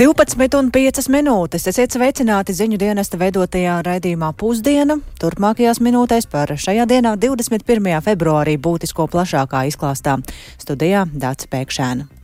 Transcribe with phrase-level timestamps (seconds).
[0.00, 1.66] 12,5 minūtes.
[1.68, 4.94] Esiet sveicināti ziņu dienesta veidotajā raidījumā Pusdiena.
[5.20, 7.90] Turpmākajās minūtēs par šajā dienā, 21.
[8.06, 10.16] februārī, būtisko plašākā izklāstā
[10.56, 12.19] studijā Dācis Pēkšēna.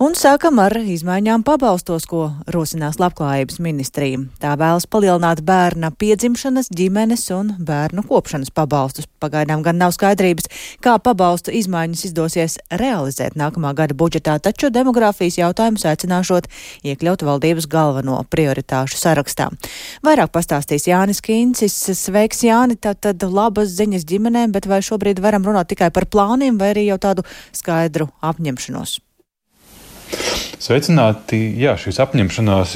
[0.00, 4.22] Un sākam ar izmaiņām pabalstos, ko rosinās Labklājības ministrija.
[4.40, 9.04] Tā vēlas palielināt bērna piedzimšanas, ģimenes un bērnu kopšanas pabalstus.
[9.20, 10.48] Pagaidām gan nav skaidrības,
[10.80, 16.48] kā pabalstu izmaiņas izdosies realizēt nākamā gada budžetā, taču demogrāfijas jautājumus aicināšot
[16.88, 19.50] iekļaut valdības galveno prioritāšu sarakstā.
[20.00, 21.76] Vairāk pastāstīs Jānis Kīncis.
[22.00, 22.80] Sveiks, Jāni!
[22.80, 26.96] Tātad labas ziņas ģimenēm, bet vai šobrīd varam runāt tikai par plāniem vai arī jau
[27.04, 28.96] tādu skaidru apņemšanos?
[30.60, 31.38] Sveicināti!
[31.56, 32.74] Jā, šīs apņemšanās,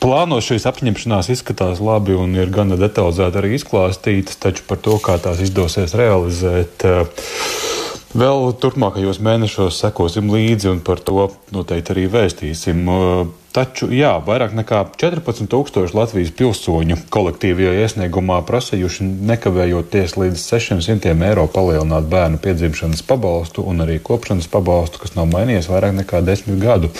[0.00, 5.18] plānos šīs apņemšanās izskatās labi un ir gana detalizēti arī izklāstītas, taču par to, kā
[5.20, 6.86] tās izdosies realizēt.
[8.16, 12.88] Vēl turpmākajos mēnešos sekosim līdzi un par to noteikti arī vēstīsim.
[13.54, 22.08] Taču, jā, vairāk nekā 14,000 Latvijas pilsoņu kolektīvajā iesniegumā prasījuši nekavējoties līdz 600 eiro palielināt
[22.10, 26.90] bērnu piedzimšanas pabalstu un arī kopšanas pabalstu, kas nav mainījies vairāk nekā desmit gadu.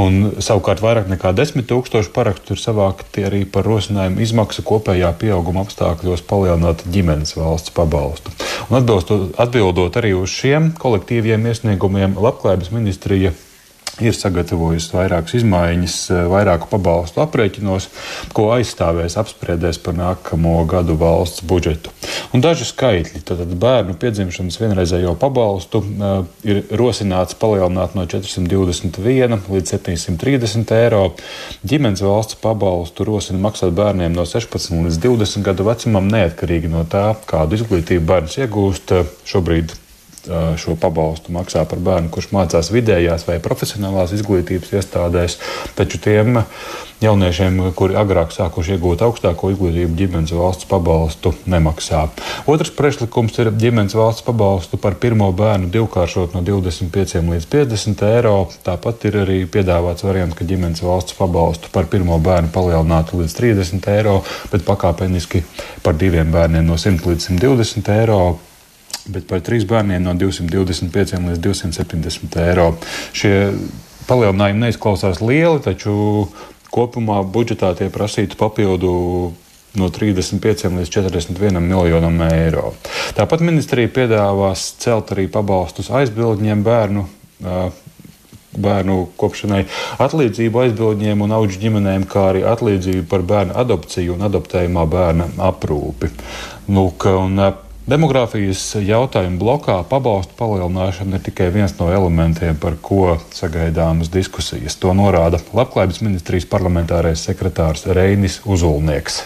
[0.00, 6.24] Un, savukārt vairāk nekā 10,000 parakstu ir savākti arī par rosinājumu izmaksu kopējā pieauguma apstākļos
[6.30, 8.32] palielināt ģimenes valsts pabalstu.
[8.72, 13.34] Un atbildot arī uz šiem kolektīviem iesniegumiem, Labklājības ministrija
[14.04, 17.88] ir sagatavojusi vairākas izmaiņas, eh, vairāku pabalstu aprēķinos,
[18.36, 21.90] ko aizstāvēs apspriedēs par nākamo gadu valsts budžetu.
[22.32, 23.22] Un daži skaitļi.
[23.28, 31.02] Tātad bērnu piedzimšanas vienreizējo pabalstu uh, ir rosināts palielināt no 421 līdz 730 eiro.
[31.66, 37.10] Ģimenes valsts pabalstu rosina maksāt bērniem no 16 līdz 20 gadu vecumam, neatkarīgi no tā,
[37.28, 38.96] kādu izglītību bērns iegūst.
[39.28, 39.74] Šobrīd
[40.60, 45.38] šo pabalstu maksā par bērnu, kurš mācās vidējās vai profesionālās izglītības iestādēs.
[45.78, 46.42] Taču tiem
[47.02, 52.04] jauniešiem, kuri agrāk sākuši iegūt augstāko izglītību, ģimenes valsts pabalstu nemaksā.
[52.50, 58.34] Otrs priekšlikums ir ģimenes valsts pabalstu par pirmo bērnu divkāršot no 25 līdz 50 eiro.
[58.66, 63.90] Tāpat ir arī piedāvāts variants, ka ģimenes valsts pabalstu par pirmo bērnu palielinātu līdz 30
[63.94, 64.18] eiro,
[64.52, 65.44] bet pakāpeniski
[65.86, 68.22] par diviem bērniem no 100 līdz 120 eiro
[69.12, 72.70] bet par trīs bērniem no 225 līdz 270 eiro.
[73.16, 73.34] Šie
[74.08, 76.28] palielinājumi neizklausās lieli, taču
[76.72, 78.92] kopumā budžetā tie prasītu papildu
[79.78, 82.72] no 35 līdz 41 miljonam eiro.
[83.16, 87.06] Tāpat ministrija piedāvās celt arī pabalstus aizbildņiem bērnu.
[88.58, 89.60] Bērnu kopšanai,
[90.02, 96.08] atlīdzību aizbildņiem un auģu ģimenēm, kā arī atlīdzību par bērnu adopciju un adoptējumā bērna aprūpi.
[96.74, 97.36] Lūk, un,
[97.88, 104.76] Demogrāfijas jautājumu blokā pabalstu palielināšana ir tikai viens no elementiem, par ko sagaidāmas diskusijas.
[104.82, 109.22] To norāda Labklājības ministrijas parlamentārais sekretārs Reinis Uzulnieks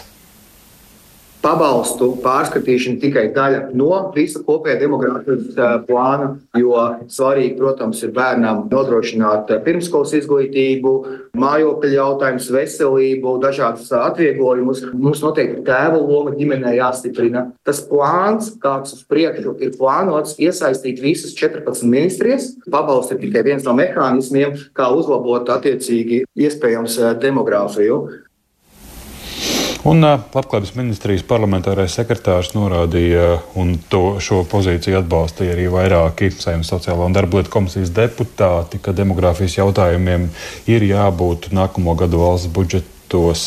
[1.43, 6.77] pabalstu pārskatīšana tikai daļa no visa kopējā demogrāfijas plāna, jo
[7.11, 10.93] svarīgi, protams, ir bērnam nodrošināt pirmskolas izglītību,
[11.39, 14.85] mājokļu jautājumus, veselību, dažādas atvieglojumus.
[14.93, 17.47] Mums noteikti tēva loma ģimenē jāstiprina.
[17.67, 22.53] Tas plāns, kāds uz priekšu ir plānots, iesaistīt visas 14 ministrijas.
[22.71, 27.99] Pabalsti ir tikai viens no mehānismiem, kā uzlabot attiecīgi iespējams demogrāfiju.
[29.83, 37.03] Un Labklājības ministrijas parlamentārais sekretārs norādīja, un to, šo pozīciju atbalstīja arī vairāki Saimnes sociālo
[37.03, 40.29] un darba lietu komisijas deputāti, ka demogrāfijas jautājumiem
[40.71, 43.43] ir jābūt nākamo gadu valsts budžetos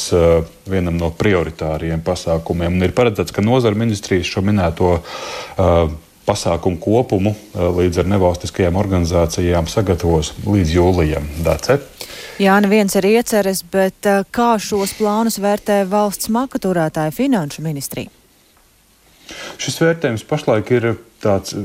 [0.68, 2.76] vienam no prioritāriem pasākumiem.
[2.76, 5.88] Un ir paredzēts, ka nozara ministrijas šo minēto uh,
[6.28, 11.32] pasākumu kopumu līdz ar nevalstiskajām organizācijām sagatavos līdz jūlijam.
[11.46, 11.80] Dace?
[12.36, 18.12] Jā, neviens ir ieceres, bet eh, kā šos plānus vērtē valsts maka turētāja finanšu ministrija?
[19.56, 20.90] Šis vērtējums pašlaik ir
[21.26, 21.56] tāds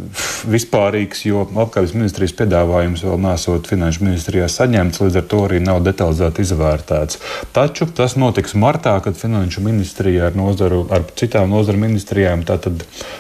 [0.50, 5.82] vispārīgs, jo apgādes ministrijas piedāvājums vēl nesot finanšu ministrijā saņemts, līdz ar to arī nav
[5.86, 7.22] detalizēti izvērtēts.
[7.56, 12.46] Taču tas notiks martā, kad finanšu ministrija ar, nozaru, ar citām nozaru ministrijām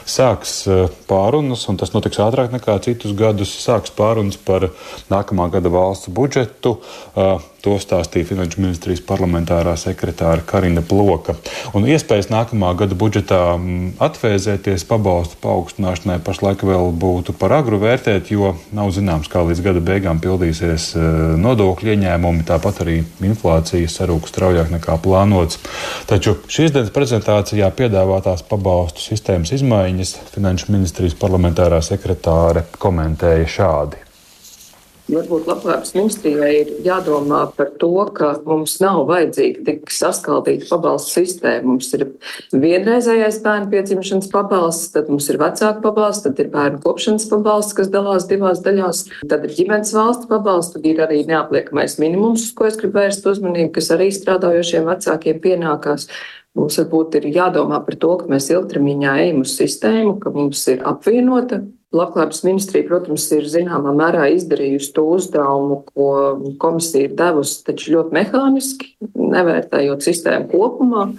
[0.07, 3.53] sāks e, pārunas, un tas notiks ātrāk nekā citus gadus.
[3.61, 4.69] Sāks pārunas par
[5.11, 6.79] nākamā gada valsts budžetu.
[7.15, 11.35] E, to stāstīja Finanšu ministrijas parlamentārā sekretāra Karina Ploka.
[11.77, 13.41] Un iespējas nākamā gada budžetā
[14.01, 19.83] atvēzēties pabalstu paaugstināšanai pašlaik vēl būtu par agru vērtēt, jo nav zināms, kā līdz gada
[19.83, 21.03] beigām pildīsies e,
[21.41, 22.45] nodokļu ieņēmumi.
[22.47, 25.59] Tāpat arī inflācija sarūk straujāk nekā plānots.
[26.07, 34.10] Taču šīs dienas prezentācijā piedāvātās pabalstu sistēmas izmaiņas Finanšu ministrijas parlamentārā sekretāre komentēja šādi.
[35.11, 41.65] Varbūt labklājības ministrijai ir jādomā par to, ka mums nav vajadzīga tik saskaldīta pabalstu sistēma.
[41.67, 42.05] Mums ir
[42.55, 47.91] vienreizējais bērnu piedzimšanas pabalsts, tad mums ir vecāku pabalsts, tad ir bērnu kopšanas pabalsts, kas
[47.91, 52.69] dalās divās daļās, tad ir ģimenes valsts pabalsts, tad ir arī neapliekamais minimums, uz ko
[52.69, 56.07] es gribu vērst uzmanību, kas arī strādājošiem vecākiem pienākās.
[56.55, 60.87] Mums varbūt ir jādomā par to, ka mēs ilgtermiņā ejam uz sistēmu, ka mums ir
[60.87, 61.65] apvienota.
[61.91, 66.07] Labklājības ministrija, protams, ir zināmā mērā izdarījusi to uzdevumu, ko
[66.61, 71.09] komisija ir devusi, taču ļoti mehāniski, nevērtējot sistēmu kopumā.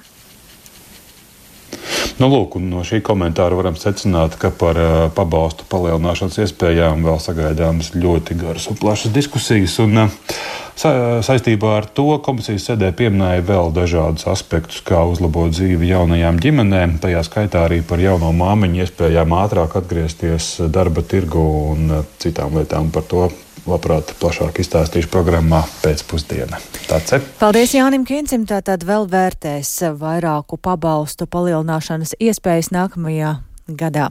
[2.21, 7.93] Nu, lūk, no šī komentāra varam secināt, ka par uh, pabalstu palielināšanas iespējām vēl sagaidāmas
[7.97, 9.79] ļoti garas un plašas diskusijas.
[9.83, 10.35] Un, uh,
[10.79, 10.93] sa
[11.25, 17.25] saistībā ar to komisijas sēdē pieminēja vēl dažādus aspektus, kā uzlabot dzīvi jaunajām ģimenēm, tajā
[17.29, 23.09] skaitā arī par jauno māmiņu iespējām ātrāk atgriezties darba tirgu un uh, citām lietām par
[23.09, 23.31] to
[23.69, 26.59] labprāt plašāk izstāstīšu programmā pēcpusdienā.
[26.89, 27.25] Tāds ir.
[27.41, 28.47] Paldies Jānim Kīncim.
[28.49, 29.71] Tātad vēl vērtēs
[30.01, 33.37] vairāku pabalstu palielināšanas iespējas nākamajā
[33.79, 34.11] gadā.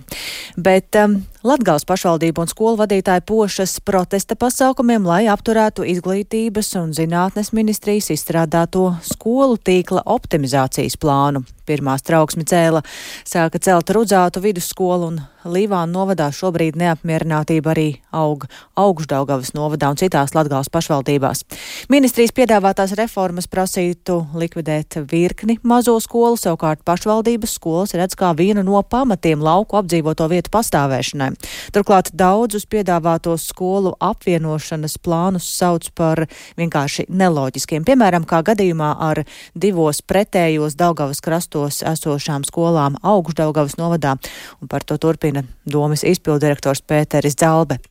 [0.57, 7.49] Bet um, Latgals pašvaldību un skolu vadītāji pošas protesta pasākumiem, lai apturētu izglītības un zinātnes
[7.57, 11.41] ministrijas izstrādāto skolu tīkla optimizācijas plānu.
[11.65, 12.83] Pirmās trauksmi cēla
[13.25, 18.43] sāka celt Rudzātu vidusskolu un Līvānu novadā šobrīd neapmierinātība arī aug
[18.77, 21.41] Augšdaugavas novadā un citās Latgals pašvaldībās.
[21.89, 28.83] Ministrijas piedāvātās reformas prasītu likvidēt virkni mazo skolu, savukārt pašvaldības skolas redz kā vienu no
[28.85, 31.30] pamatiem lauku apdzīvoto vietu pastāvēšanai.
[31.75, 36.25] Turklāt daudzus piedāvātos skolu apvienošanas plānus sauc par
[36.59, 37.85] vienkārši neloģiskiem.
[37.87, 39.23] Piemēram, kā gadījumā ar
[39.55, 44.17] divos pretējos Daugavas krastos esošām skolām Augšdaugavas novadā,
[44.61, 47.81] un par to turpina domas izpildirektors Pēteris Dzalbe.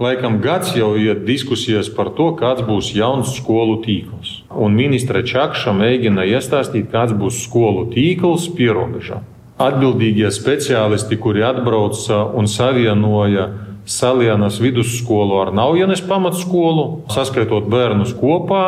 [0.00, 4.30] Laikam gads jau iet diskusijas par to, kāds būs jauns skolu tīkls.
[4.48, 9.20] Un ministra Čakša mēģina iestāstīt, kāds būs skolu tīkls pierobežā
[9.60, 13.50] atbildīgie speciālisti, kuri atbrauca un savienoja
[13.90, 18.64] Salienas vidusskolu ar Naujienes pamatskolu, saskaitot bērnus kopā,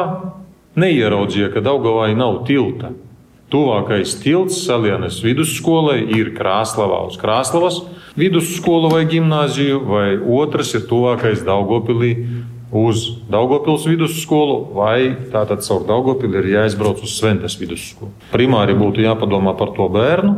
[0.81, 2.91] neieraudzīja, ka Daugavai nav tilta.
[3.53, 7.83] Tuvākais tilts Salienas vidusskolai ir Krāslava uz Krāslavas
[8.17, 12.15] vidusskolu vai gimnāziju, vai otrs ir tuvākais Daugopilī
[12.73, 18.11] uz Daugopils vidusskolu, vai tātad caur Daugopili ir jāizbrauc uz Sventes vidusskolu.
[18.33, 20.35] Primāri būtu jāpadomā par to bērnu,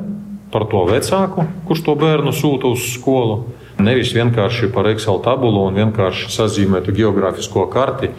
[0.54, 3.40] par to vecāku, kurš to bērnu sūta uz skolu.
[3.82, 8.12] Nevis vienkārši par Excel tabulu un vienkārši sazīmētu geogrāfisko karti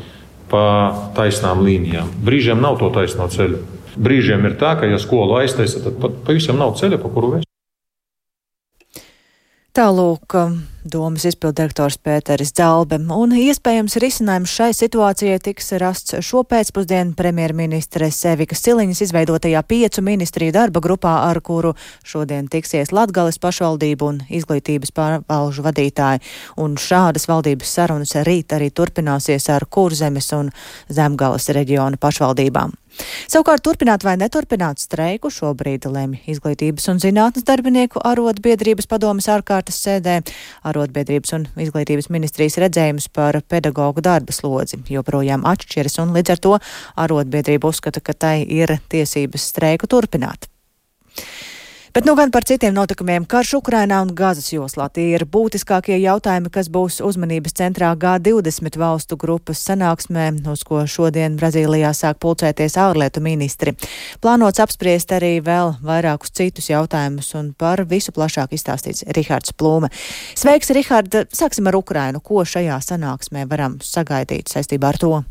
[0.51, 0.65] pa
[1.15, 2.11] taisnām līnijām.
[2.27, 3.63] Brīžiem nav to taisno ceļu.
[3.95, 7.54] Brīžiem ir tā, ka, ja skolu aiztaisa, tad pavisam nav ceļa, pa kuru vēst.
[9.75, 10.31] Tālūk,
[10.87, 18.63] domas izpildirektors Pēteris Dzalbe, un iespējams risinājums šai situācijai tiks rasts šo pēcpusdienu premjerministres Evikas
[18.63, 21.73] Siliņas izveidotajā piecu ministriju darba grupā, ar kuru
[22.07, 26.23] šodien tiksies Latgales pašvaldību un izglītības pārvalžu vadītāji,
[26.55, 30.55] un šādas valdības sarunas rīt arī turpināsies ar Kurzemes un
[30.87, 32.79] Zemgales reģiona pašvaldībām.
[33.31, 40.19] Savukārt turpināt vai neturpināt streiku šobrīd lemj Izglītības un zinātnes darbinieku arotbiedrības padomas ārkārtas sēdē.
[40.67, 46.57] Arotbiedrības un izglītības ministrijas redzējums par pedagoģu darba slodzi joprojām atšķiras un līdz ar to
[47.07, 50.49] arotbiedrība uzskata, ka tai ir tiesības streiku turpināt.
[51.95, 54.89] Bet nu gan par citiem notikumiem- karš Ukrainā un Gazas joslā.
[54.91, 61.37] Tie ir būtiskākie jautājumi, kas būs uzmanības centrā G20 valstu grupas sanāksmē, uz ko šodien
[61.37, 63.71] Brazīlijā sāk pulcēties ārlietu ministri.
[64.21, 69.89] Plānots apspriest arī vēl vairākus citus jautājumus, un par visu plašāk izstāstīts Rihards Plūme.
[70.35, 71.11] Sveiks, Rihard!
[71.31, 72.19] Sāksim ar Ukrainu.
[72.19, 75.23] Ko šajā sanāksmē varam sagaidīt saistībā ar to?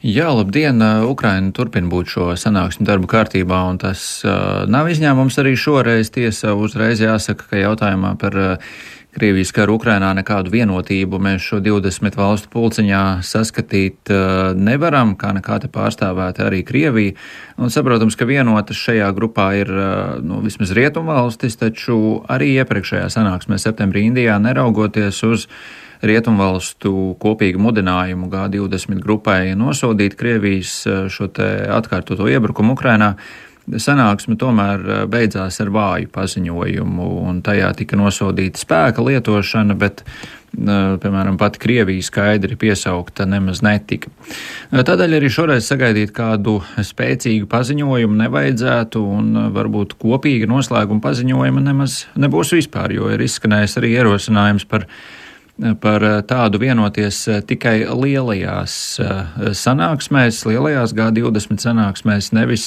[0.00, 0.80] Jā, labdien!
[1.04, 6.08] Ukraina turpina būt šo sanāksmu darbu kārtībā, un tas uh, nav izņēmums arī šoreiz.
[6.14, 8.70] Tiesa uzreiz jāsaka, ka jautājumā par uh,
[9.12, 15.60] Krievijas karu Ukrainā nekādu vienotību mēs šo 20 valstu pulciņā saskatīt uh, nevaram, kā nekā
[15.66, 17.18] te pārstāvēta arī Krievija.
[17.60, 23.60] Un saprotams, ka vienotas šajā grupā ir uh, nu, vismaz rietumvalstis, taču arī iepriekšējā sanāksmē
[23.60, 25.48] septembrī Indijā neraugoties uz
[26.06, 31.30] rietumvalstu kopīgu mudinājumu G20 grupai nosodīt Krievijas eh, šo
[31.76, 33.14] atkārtoto iebrukumu Ukrainā.
[33.70, 40.02] Sanāksme tomēr eh, beidzās ar vāju paziņojumu, un tajā tika nosodīta spēka lietošana, bet,
[40.56, 44.08] eh, piemēram, pati Krievija skaidri piesaukta nemaz netika.
[44.72, 52.56] Tādēļ arī šoreiz sagaidīt kādu spēcīgu paziņojumu nevajadzētu, un varbūt kopīga noslēguma paziņojuma nemaz nebūs
[52.56, 54.88] vispār, jo ir izskanējis arī ierosinājums par
[55.80, 58.74] par tādu vienoties tikai lielajās
[59.60, 62.66] sanāksmēs, lielajās G20 sanāksmēs, nevis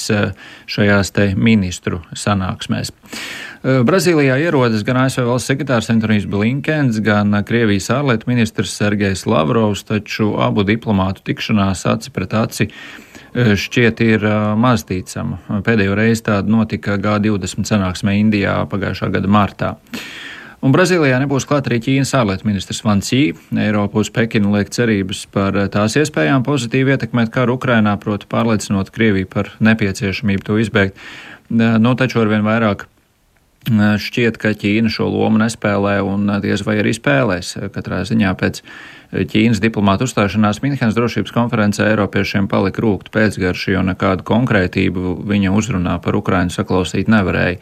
[0.69, 2.93] šajās te ministru sanāksmēs.
[3.63, 10.33] Brazīlijā ierodas gan ASV valsts sekretārs Antonijs Blinkens, gan Krievijas ārlietu ministrs Sergejs Lavrovs, taču
[10.43, 12.69] abu diplomātu tikšanās aci pret aci
[13.33, 14.27] šķiet ir
[14.59, 15.39] maz ticama.
[15.65, 19.71] Pēdējo reizi tāda notika G20 sanāksmē Indijā pagājušā gada martā.
[20.63, 23.33] Un Brazīlijā nebūs klāt arī Ķīnas ārlietu ministrs Van Cī.
[23.59, 29.27] Eiropa uz Pekinu liek cerības par tās iespējām pozitīvi ietekmēt karu Ukrainā, proti pārliecinot Krieviju
[29.33, 31.01] par nepieciešamību to izbeigt.
[31.51, 32.85] Nu, taču arvien vairāk
[34.05, 37.57] šķiet, ka Ķīna šo lomu nespēlē un diez vai arī spēlēs.
[37.75, 38.63] Katrā ziņā pēc
[39.11, 45.99] Ķīnas diplomātu uzstāšanās Minhenes drošības konferencē Eiropiešiem palika rūkt pēcgarši, jo nekādu konkrētību viņa uzrunā
[45.99, 47.59] par Ukrainu saklausīt nevarēja.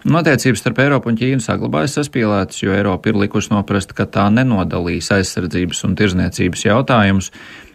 [0.00, 5.10] Notiecības starp Eiropu un Ķīnu saglabājas saspīlētas, jo Eiropa ir likusi noprast, ka tā nenodalīs
[5.12, 7.28] aizsardzības un tirzniecības jautājumus.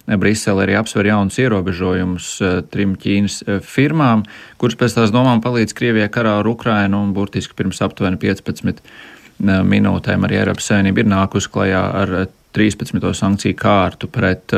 [0.05, 4.25] Brisele arī apsver jaunus ierobežojumus eh, trim Ķīnas eh, firmām,
[4.61, 8.83] kuras pēc tās domām palīdz Krievijai karā ar Ukrainu un burtiski pirms aptuveni 15 eh,
[9.45, 12.17] minūtēm arī Eiropas Savienība ir nākusi klajā ar
[12.57, 13.01] 13.
[13.21, 14.53] sankciju kārtu pret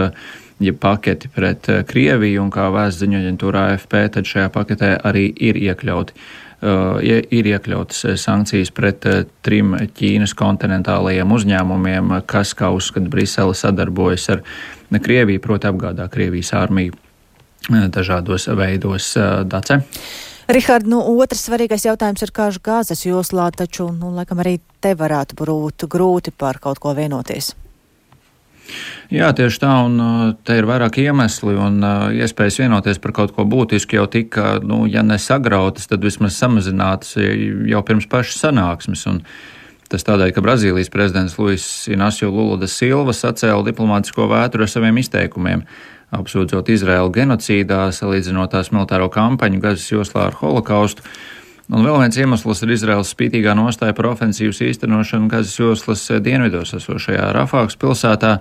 [0.64, 5.60] ja paketi pret Krieviju, un kā vēsts ziņo aģentūra AFP, tad šajā paketē arī ir
[5.68, 6.16] iekļauti.
[6.58, 14.26] Uh, ir iekļautas sankcijas pret uh, trim Ķīnas kontinentālajiem uzņēmumiem, kas, kā uzskata Brisele, sadarbojas
[14.34, 14.42] ar
[14.90, 19.12] Krieviju, proti apgādā Krievijas armiju uh, dažādos veidos
[19.46, 19.84] dace.
[20.50, 25.38] Rihard, nu, otrs svarīgais jautājums ir kāžu gāzes joslā, taču, nu, laikam arī te varētu
[25.38, 27.54] būt grūti par kaut ko vienoties.
[29.14, 33.32] Jā, tieši tā, un uh, te ir vairāk iemesli, un uh, iespējas vienoties par kaut
[33.36, 39.06] ko būtisku jau tika, nu, ja nesagrautas, tad vismaz samazinātas jau pirms pašas sanāksmes.
[39.08, 39.22] Un
[39.88, 45.00] tas tādēļ, ka Brazīlijas prezidents Luis Inacio Lula da Silva sacēla diplomātisko vētru ar saviem
[45.00, 45.64] izteikumiem,
[46.16, 51.08] apsūdzot Izraēlu genocīdā, salīdzinot tās militāro kampaņu Gazas joslā ar holokaustu.
[51.68, 57.26] Un vēl viens iemesls ir Izraels spītīgā nostāja par ofensīvas īstenošanu Gazas joslas dienvidos esošajā
[57.36, 58.38] Rafāks pilsētā.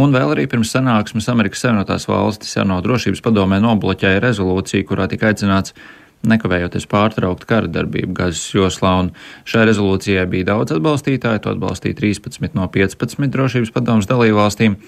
[0.00, 5.28] Un vēl arī pirms sanāksmes Amerikas Savienotās valstis ANO drošības padomē nobloķēja rezolūciju, kurā tika
[5.28, 5.76] aicināts
[6.24, 9.12] nekavējoties pārtraukt kara darbību Gazas joslā, un
[9.44, 14.78] šai rezolūcijai bija daudz atbalstītāju, to atbalstīja 13 no 15 drošības padomas dalībvalstīm.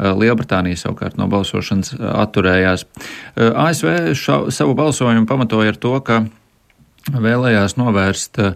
[0.00, 2.86] Lielbritānija savukārt no balsošanas atturējās.
[3.38, 6.20] ASV ša, savu balsojumu pamatoja ar to, ka
[7.08, 8.52] vēlējās novērst uh,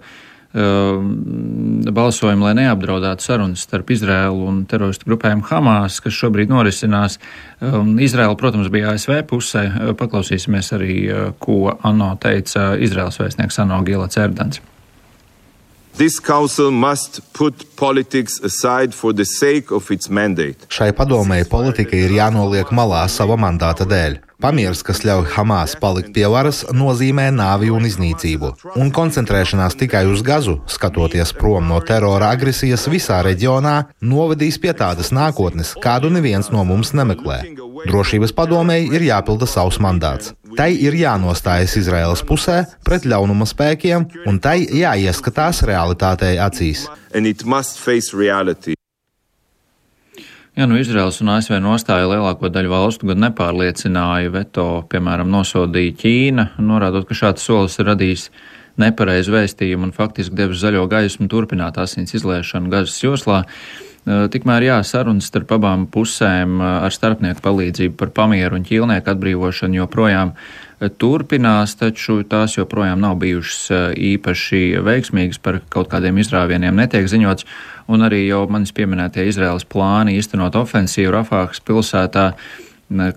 [1.95, 7.19] balsojumu, lai neapdraudētu sarunas starp Izrēlu un teroristu grupējumu Hamas, kas šobrīd norisinās.
[7.59, 9.65] Um, Izrēla, protams, bija ASV pusē.
[9.99, 11.01] Paklausīsimies arī,
[11.43, 14.63] ko ANO teica Izraels vēstnieks ANO Gila Cerdans.
[15.97, 20.67] This council must put politics aside for the sake of its mandate.
[20.67, 24.17] Šai padomēji politika ir jānoliek malā sava mandāta dēļ.
[24.45, 30.21] Pamieris, kas ļauj Hamas palikt pie varas, nozīmē nāvi un iznīcību, un koncentrēšanās tikai uz
[30.27, 33.73] gazu, skatoties prom no terora agresijas visā reģionā,
[34.05, 37.41] novedīs pie tādas nākotnes, kādu neviens no mums nemeklē.
[37.89, 40.35] Drošības padomēji ir jāpilda savs mandāts.
[40.61, 46.85] Tai ir jānostājas Izraēlas pusē pret ļaunuma spēkiem, un tai jāieskatās realitātei acīs.
[50.55, 56.45] Jā, nu Izraels un ASV nostāja lielāko daļu valstu gan nepārliecināja, veto, piemēram, nosodīja Ķīna,
[56.63, 58.29] norādot, ka šāds solis ir radījis
[58.79, 63.41] nepareizu vēstījumu un faktiski devis zaļo gaismu turpināt asins izliešanu Gazas joslā.
[64.07, 70.37] Tikmēr jā, sarunas starp abām pusēm ar starpnieku palīdzību par pamieru un ķīlnieku atbrīvošanu joprojām
[70.89, 77.47] turpinās, taču tās joprojām nav bijušas īpaši veiksmīgas, par kaut kādiem izrāvieniem netiek ziņots,
[77.89, 82.31] un arī jau manis pieminētie Izraels plāni īstenot ofensīvu Rafākas pilsētā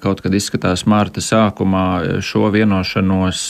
[0.02, 3.42] kaut kad izskatās mārta sākumā šo vienošanos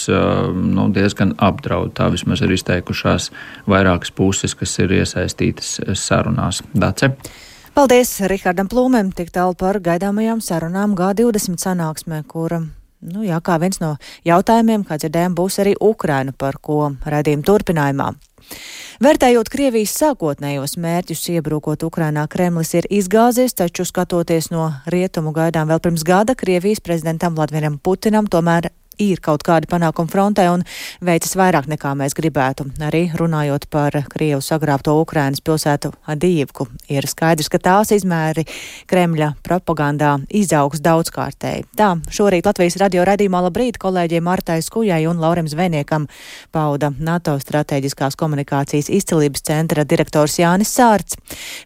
[0.58, 1.94] nu, diezgan apdraud.
[1.98, 3.30] Tā vismaz ir izteikušās
[3.70, 6.64] vairākas puses, kas ir iesaistītas sarunās.
[6.74, 7.14] Dace.
[7.78, 12.64] Paldies Rihardam Plūmēm tik tālu par gaidāmajām sarunām G20 sanāksmē, kura
[13.02, 18.08] Nu, jā, kā viens no jautājumiem, kā dzirdējām, būs arī Ukraina, par ko raidījuma turpinājumā.
[19.04, 25.84] Vērtējot Krievijas sākotnējos mērķus iebrukot Ukrainā, Kremlis ir izgāzies, taču skatoties no rietumu gaidām vēl
[25.84, 30.64] pirms gada, Krievijas prezidentam Vladimiram Putinam tomēr ir kaut kādi panākumi frontē un
[31.06, 32.68] veicas vairāk nekā mēs gribētu.
[32.84, 38.46] Arī runājot par Krievu sagrābto Ukrainas pilsētu Adīvku, ir skaidrs, ka tās izmēri
[38.90, 41.68] Kremļa propagandā izaugs daudzkārtēji.
[41.78, 46.08] Tā šorīt Latvijas radio redzīmā labrīt kolēģiem Martai Skujai un Laurim Zvejniekam
[46.56, 51.18] pauda NATO strateģiskās komunikācijas izcelības centra direktors Jānis Sārts.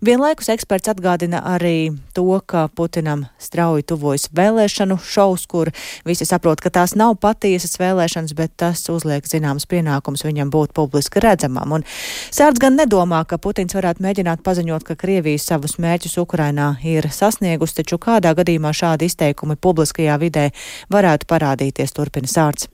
[0.03, 5.71] Vienlaikus eksperts atgādina arī to, ka Putinam strauji tuvojas vēlēšanu šovs, kur
[6.07, 11.23] visi saprot, ka tās nav patiesas vēlēšanas, bet tas uzliek zināms pienākums viņam būt publiski
[11.23, 11.77] redzamam.
[11.77, 11.87] Un
[12.31, 17.81] Sārts gan nedomā, ka Putins varētu mēģināt paziņot, ka Krievija savus mērķus Ukrainā ir sasniegusi,
[17.81, 20.49] taču kādā gadījumā šādi izteikumi publiskajā vidē
[20.91, 22.69] varētu parādīties, turpina Sārts.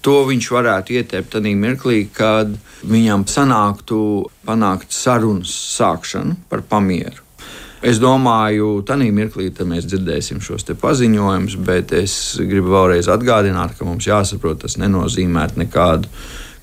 [0.00, 2.54] To viņš varētu ieteikt tādā mirklī, kad
[2.88, 3.98] viņam sanāktu
[4.48, 7.29] panākt sarunas sākšanu par pamieru.
[7.80, 13.88] Es domāju, ka tajā mirklī mēs dzirdēsim šos paziņojumus, bet es gribu vēlreiz atgādināt, ka
[13.88, 16.10] mums jāsaprot, tas nenozīmē nekādu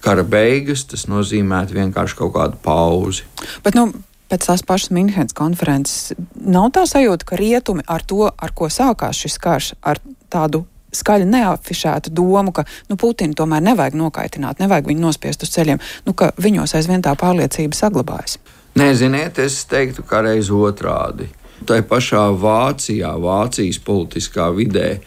[0.06, 3.26] kara beigas, tas nozīmē vienkārši kaut kādu pauzi.
[3.66, 3.90] Bet, nu,
[4.30, 9.18] pēc tās pašas Minhenes konferences nav tā sajūta, ka rietumi ar to, ar ko sākās
[9.26, 9.98] šis karš, ar
[10.30, 15.82] tādu skaļi neafišētu domu, ka nu, Putinu tomēr nevajag nokaitināt, nevajag viņu nospiest uz ceļiem,
[16.06, 18.38] nu, ka viņos aizvien tā pārliecība saglabājas.
[18.78, 21.26] Neziniet, es teiktu, ka reiz otrādi.
[21.66, 25.00] Tā pašā Vācijā, Vācijas politiskā vidē,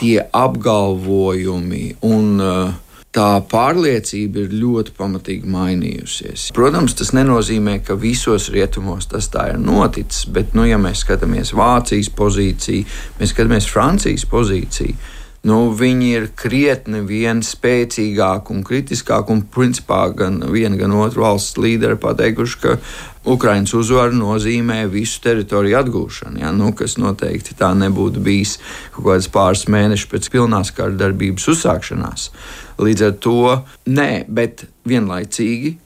[0.00, 2.70] tie apgalvojumi un uh,
[3.12, 6.48] tā pārliecība ir ļoti pamatīgi mainījusies.
[6.56, 11.52] Protams, tas nenozīmē, ka visos rietumos tas tā ir noticis, bet, nu, ja mēs skatāmies
[11.58, 12.88] Vācijas pozīciju,
[13.20, 14.96] mēs skatāmies Francijas pozīciju
[15.48, 19.32] nu, viņi ir krietni vien spēcīgāki un kritiskāki.
[19.32, 22.76] Un, principā, gan viena, gan otra valsts līderi pateikuši, ka
[23.30, 26.52] Ukraiņas uzvara nozīmē visu teritoriju atgūšanu, ja?
[26.56, 28.56] nu, kas noteikti tā nebūtu bijis
[28.94, 32.30] kaut kāds pāris mēnešus pēc pilnās kara darbības uzsākšanās.
[32.80, 33.38] Līdz ar to
[33.92, 35.76] nē, bet vienlaicīgi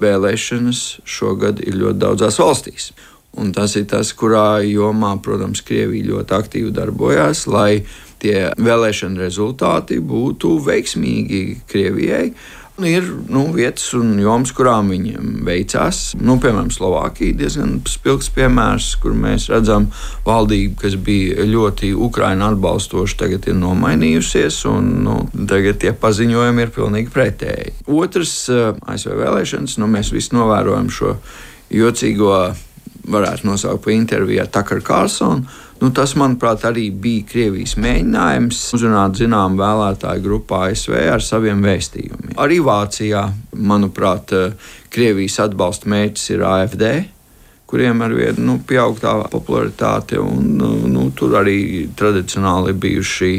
[0.00, 2.92] vēlēšanas šogad ir ļoti daudzās valstīs.
[3.40, 7.82] Un tas ir tas, kurā jomā, protams, Krievija ļoti aktīvi darbojās, lai
[8.24, 12.28] tie vēlēšana rezultāti būtu veiksmīgi Krievijai.
[12.82, 15.98] Ir nu, vietas un jomas, kurām viņiem veicās.
[16.18, 19.86] Nu, piemēram, Slovākija ir diezgan spilgts piemērs, kur mēs redzam,
[20.26, 26.74] valdība, kas bija ļoti Ukraiņu atbalstoša, tagad ir nomainījusies, un nu, tagad tie paziņojumi ir
[26.74, 27.76] pilnīgi pretēji.
[27.86, 31.14] Otrs, eh, ASV vēlēšanas, nu, mēs visi novērojam šo
[31.70, 32.40] jocīgo,
[33.06, 35.46] varētu nosaukt par interviju ar Tucker Carlsonu
[35.82, 42.36] Nu, tas, manuprāt, arī bija Krievijas mēģinājums uzrunāt zināmu vēlētāju grupu ASV ar saviem vēstījumiem.
[42.40, 43.26] Arī Vācijā,
[43.72, 44.32] manuprāt,
[44.94, 46.86] Krievijas atbalsta mērķis ir AFD
[47.74, 50.20] kuriem ar vienu nu, pieaug tā popularitāte.
[50.22, 50.60] Un,
[50.92, 53.30] nu, tur arī tradicionāli bijuši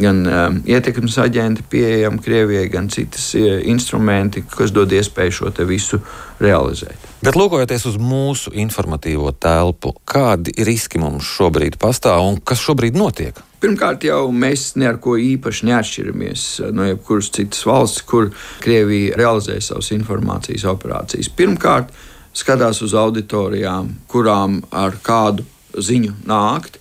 [0.00, 6.00] gan um, ietekmes aģenti pieejami Krievijai, gan citas uh, instrumenti, kas dod iespēju šo visu
[6.42, 7.12] realizēt.
[7.24, 13.38] Bet lūkojoties uz mūsu informatīvo telpu, kādi riski mums šobrīd pastāv un kas šobrīd notiek?
[13.62, 16.44] Pirmkārt, jau mēs neko īpaši neatšķiramies
[16.76, 18.28] no jebkuras citas valsts, kur
[18.60, 21.32] Krievija realizē savas informācijas operācijas.
[21.32, 21.94] Pirmkārt,
[22.36, 26.76] skatās uz auditorijām, kurām ar kādu ziņu nākt.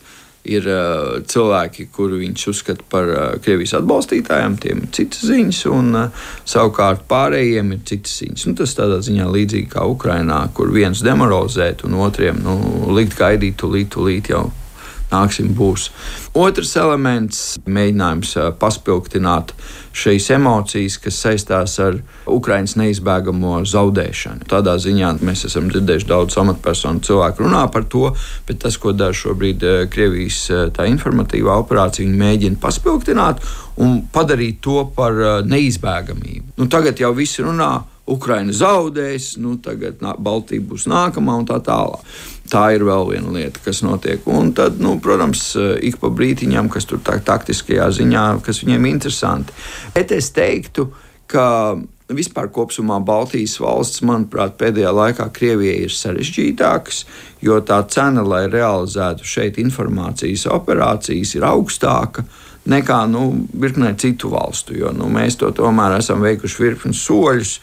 [0.45, 5.89] Ir uh, cilvēki, kurus viņš uzskata par uh, Krievijas atbalstītājiem, tiem ir citas ziņas, un
[5.97, 8.45] uh, savukārt pārējiem ir citas ziņas.
[8.49, 12.59] Nu, tas tādā ziņā līdzīgi kā Ukrainā, kur viens demoralizēt, un otriem nu,
[12.93, 14.45] likt gaidīt, tūlīt, tūlīt jau
[15.11, 15.89] nāksim, būs.
[16.35, 19.53] Otrs elements- mēģinājums paspilgtināt
[19.95, 24.43] šīs emocijas, kas saistās ar Ukraiņas neizbēgamo zaudēšanu.
[24.49, 28.13] Tādā ziņā mēs esam dzirdējuši daudz amatpersonu cilvēku runā par to,
[28.47, 33.39] bet tas, ko dara šobrīd Krievijas tā informatīvā operācija, viņi mēģina paspilgtināt
[33.77, 35.13] un padarīt to par
[35.47, 36.55] neizbēgamību.
[36.57, 42.03] Nu, tagad jau visi runā Ukraina zaudēs, nu, tagad Baltija būs nākamā un tā tālāk.
[42.51, 44.21] Tā ir vēl viena lieta, kas notiek.
[44.29, 48.93] Un tad, nu, protams, ik pa brītiņam, kas tur tā taktiskajā ziņā, kas viņiem ir
[48.93, 49.57] interesanti.
[49.95, 50.91] Bet es teiktu,
[51.25, 51.47] ka
[52.13, 57.01] vispār kopumā Baltijas valsts, manuprāt, pēdējā laikā Krievijai ir sarežģītākas,
[57.41, 62.27] jo tā cena, lai realizētu šeit informācijas operācijas, ir augstāka
[62.65, 64.75] nekā nu, virknē citu valstu.
[64.77, 67.57] Jo nu, mēs to tomēr esam veikuši virkni soļus,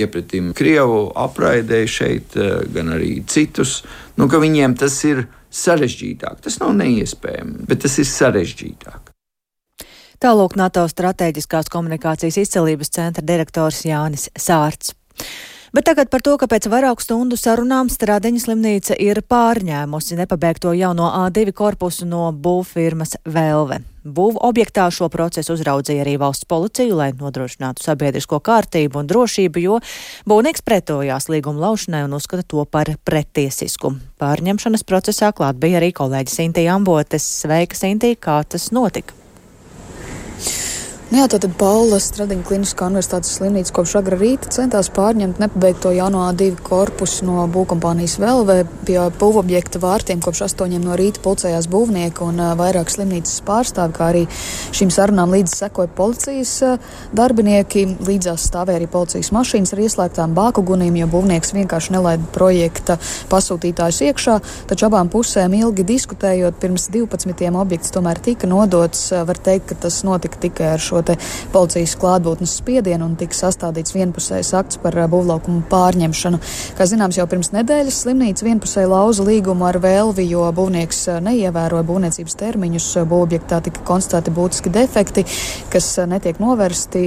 [0.00, 3.82] iepratīm Krievu apraidēju šeit, eh, gan arī citus.
[4.16, 6.40] Nu, viņiem tas ir sarežģītāk.
[6.40, 9.12] Tas nav neiespējami, bet tas ir sarežģītāk.
[10.22, 14.94] Tālūk NATO strateģiskās komunikācijas izcelības centra direktors Jānis Sārts.
[15.72, 21.08] Bet tagad par to, ka pēc vairāku stundu sarunām Stradiņa slimnīca ir pārņēmusi nepabeigto jauno
[21.24, 23.80] A2 korpusu no būvfirmas Velve.
[24.02, 29.78] Būvu objektā šo procesu uzraudzīja arī valsts policija, lai nodrošinātu sabiedrisko kārtību un drošību, jo
[30.26, 33.94] būvnieks pretojās līguma laušanai un uzskata to par pretiesisku.
[34.18, 37.26] Pārņemšanas procesā klāt bija arī kolēģis Sintī Ambotes.
[37.44, 39.21] Sveika, Sintī, kā tas notika?
[41.12, 46.22] Nu jā, tātad Paula Stradiņa Kliniskā universitātes slimnīca kopš agra rīta centās pārņemt nepabeigto jauno
[46.24, 48.54] A2 korpusu no būvkompānijas Velvē.
[48.88, 54.22] Pie būvobjekta vārtiem kopš astoņiem no rīta pulcējās būvnieki un vairāk slimnīcas pārstāvi, kā arī
[54.72, 56.54] šīm sarunām līdzi sekoja policijas
[57.12, 57.84] darbinieki.
[58.08, 62.96] Līdzās stāvēja arī policijas mašīnas ar ieslēgtām bāku gunīm, jo būvnieks vienkārši nelaida projekta
[63.28, 64.38] pasūtītājus iekšā.
[64.72, 67.52] Taču abām pusēm ilgi diskutējot, pirms 12.
[67.66, 69.10] objekts tomēr tika nodots.
[69.12, 71.01] Var teikt, ka tas notika tikai ar šo
[71.52, 76.40] policijas klātbūtnes spiedienu un tika sastādīts vienpusējs akts par būvlaukumu pārņemšanu.
[76.78, 82.38] Kā zināms, jau pirms nedēļas slimnīca vienpusēji lauza līgumu ar Velvi, jo būvnieks neievēroja būvniecības
[82.42, 82.88] termiņus.
[83.08, 85.26] Būvobjektā tika konstatēti būtiski defekti,
[85.72, 87.04] kas netiek novērsti.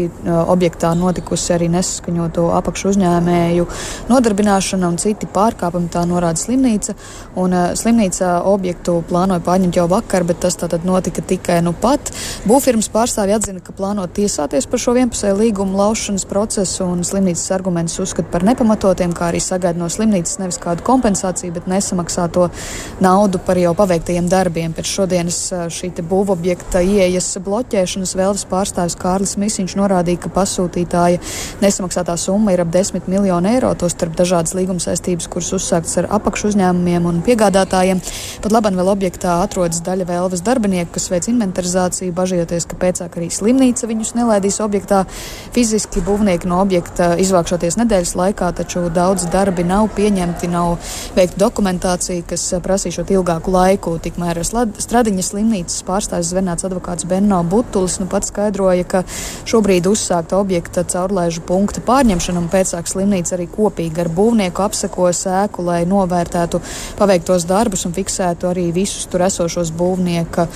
[0.56, 3.68] Objektā notikusi arī nesaskaņoto apakšu uzņēmēju
[4.10, 6.96] nodarbināšana un citi pārkāpumi, tā norāda slimnīca.
[7.42, 12.12] Un, slimnīca objektu plānoja pārņemt jau vakar, bet tas tātad notika tikai nu pat.
[12.50, 18.00] Būvfirmas pārstāvji atzina, ka plāno tiesāties par šo vienpusēju līgumu laušanas procesu, un slimnīcas argumentus
[18.02, 22.48] uzskata par nepamatotiem, kā arī sagaida no slimnīcas nevis kādu kompensāciju, bet nesamaksāto
[23.04, 24.74] naudu par jau paveiktajiem darbiem.
[24.74, 25.38] Pēc šodienas
[25.76, 31.22] šī būvobjekta ieejas bloķēšanas vēlves pārstāvis Kārlis Misiņš norādīja, ka pasūtītāja
[31.62, 36.10] nesamaksātā summa ir ap 10 miljonu eiro, to starp dažādas līguma saistības, kuras uzsāktas ar
[36.18, 38.02] apakšu uzņēmumiem un piegādātājiem.
[38.42, 43.30] Pat labam vēl objektā atrodas daļa vēlves darbinieku, kas veic inventarizāciju, bažījoties, ka pēcāk arī
[43.34, 45.06] slimnīca slimnīca viņus nelaidīs objektā.
[45.54, 50.78] Fiziski būvnieki no objekta izvākšoties nedēļas laikā, taču daudz darbi nav pieņemti, nav
[51.16, 53.98] veikta dokumentācija, kas prasīšot ilgāku laiku.
[54.00, 59.04] Tikmēr Stradiņas slimnīcas pārstāvis Zvenāts advokāts Benno Butulis nu pats skaidroja, ka
[59.46, 65.66] šobrīd uzsākta objekta caurlaižu punkta pārņemšana un pēcāk slimnīca arī kopīgi ar būvnieku apseko sēku,
[65.66, 66.62] lai novērtētu
[67.00, 70.48] paveiktos darbus un fiksētu arī visus tur esošos būvnieka,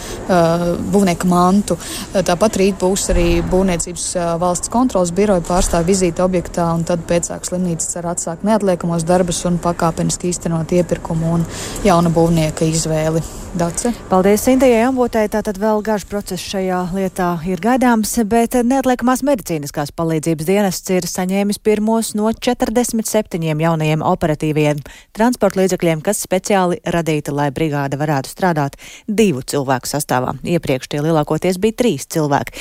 [0.93, 1.77] būvnieka mantu.
[2.13, 4.05] Tāpat rīt būs arī būvniecības
[4.41, 9.59] valsts kontrolas biroja pārstāv vizīti objektā, un tad pēcāk slimnīca cer atsākt neatliekamos darbus un
[9.63, 11.45] pakāpeniski īstenot iepirkumu un
[11.87, 13.23] jauna būvnieka izvēli.
[13.57, 13.89] Dace.
[14.11, 15.23] Paldies Sintējai Ambotai.
[15.33, 21.57] Tātad vēl garš process šajā lietā ir gaidāms, bet neatliekamās medicīniskās palīdzības dienests ir saņēmis
[21.65, 24.83] pirmos no 47 jaunajiem operatīviem
[25.17, 30.35] transporta līdzekļiem, kas speciāli radīti, lai brigāde varētu strādāt divu cilvēku sastāvā.
[30.45, 32.53] Iepriekš tie lielākoties bija trīs cilvēki.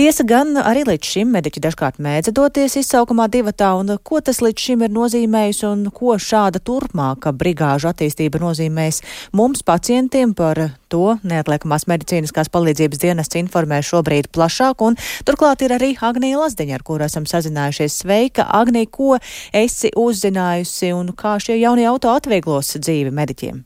[0.00, 4.66] Tiesa gan arī līdz šim mediķi dažkārt mēdza doties izsaukumā divatā, un ko tas līdz
[4.70, 9.04] šim ir nozīmējis un ko šāda turpmāka brigāžu attīstība nozīmēs
[9.36, 10.58] mums pacientiem par
[10.92, 16.84] to neatliekamās medicīniskās palīdzības dienests informē šobrīd plašāk, un turklāt ir arī Agnija Lazdeņa, ar
[16.86, 18.02] kuru esam sazinājušies.
[18.02, 19.16] Sveika, Agnija, ko
[19.52, 23.64] esi uzzinājusi un kā šie jaunie auto atvieglos dzīvi mediķiem?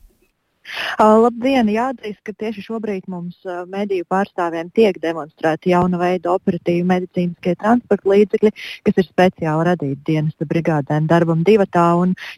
[0.96, 1.68] Uh, labdien!
[1.68, 8.09] Jāatzīst, ka tieši šobrīd mums uh, mediju pārstāvjiem tiek demonstrēti jauna veida operatīvi medicīniskie transporta
[8.09, 8.53] līdzekļi,
[8.88, 11.85] kas ir speciāli radīti dienesta brigādēm darbam divatā.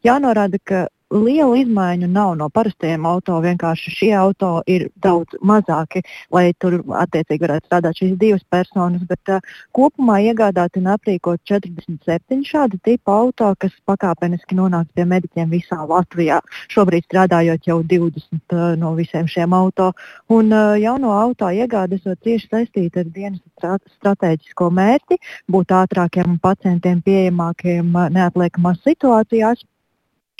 [0.03, 3.39] Jānorāda, ka lielu izmaiņu nav no parastajiem auto.
[3.45, 6.03] Vienkārši šie auto ir daudz mazāki,
[6.35, 9.05] lai tur attiecīgi varētu strādāt šīs divas personas.
[9.09, 15.53] Bet uh, kopumā iegādāti un aprīkot 47 šādi tipi auto, kas pakāpeniski nonāks pie mediķiem
[15.53, 16.41] visā Latvijā.
[16.75, 19.93] Šobrīd strādājot jau 20 uh, no visiem šiem auto.
[20.33, 25.21] Un uh, jauno auto iegāde esot cieši saistīta ar dienas stratēģisko mērķi,
[25.55, 29.63] būt ātrākiem un pacientiem pieejamākiem uh, neatliekamās situācijās.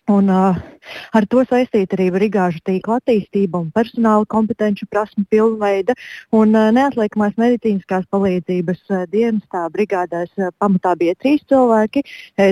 [0.09, 0.55] Un, uh,
[1.17, 5.97] ar to saistīta arī brigāžu tīkla attīstība un personāla kompetenci prasmu pilnveida.
[6.37, 12.03] Un, uh, neatliekamās medicīniskās palīdzības uh, dienestā brigādēs uh, pamatā bija trīs cilvēki,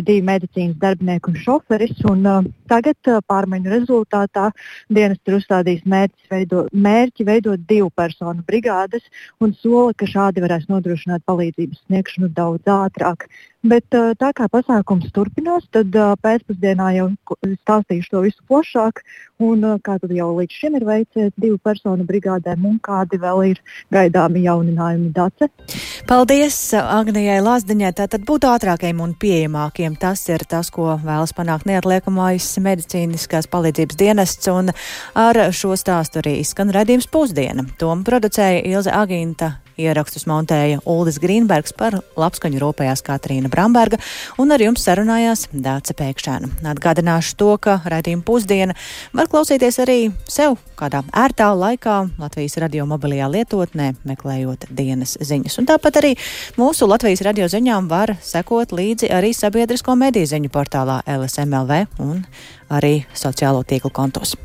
[0.06, 2.02] divi medicīnas darbinieki un šoferis.
[2.10, 2.26] Un,
[2.70, 4.50] tagad pārmaiņu rezultātā
[4.92, 9.04] dienests ir uzstādījis mērķi, veido, mērķi veidot divu personu brigādes
[9.44, 13.28] un sola, ka šādi varēs nodrošināt palīdzības sniegšanu daudz ātrāk.
[13.64, 17.06] Bet tā kā pasākums turpinās, tad pēcpusdienā jau
[17.62, 19.02] stāstīšu to visu plašāk,
[19.44, 23.62] un kā tad jau līdz šim ir veicies divu personu brigādēm, un kādi vēl ir
[23.94, 25.50] gaidāmi jauninājumi Dace.
[26.08, 27.92] Paldies Agnijai Lazdiņai.
[28.00, 29.98] Tātad būt ātrākiem un pieejamākiem.
[30.00, 34.72] Tas ir tas, ko vēlas panākt neatliekamais medicīniskās palīdzības dienests, un
[35.18, 37.66] ar šo stāstu arī skan redzījums pusdiena.
[37.80, 43.98] Tomu producēja Ilze Aginta Ierakstus montēja Uldis Grīnbergs par labskaņu rūpējās Katrīna Bramberga
[44.38, 46.50] un ar jums sarunājās Dāca Pēkšēna.
[46.74, 48.76] Atgādināšu to, ka raidījuma pusdiena
[49.16, 49.98] var klausīties arī
[50.30, 55.58] sev kādā ērtā laikā Latvijas radio mobilajā lietotnē, meklējot dienas ziņas.
[55.62, 56.14] Un tāpat arī
[56.60, 62.24] mūsu Latvijas radio ziņām var sekot līdzi arī sabiedrisko mediju ziņu portālā LSMLV un
[62.70, 64.38] arī sociālo tīklu kontos.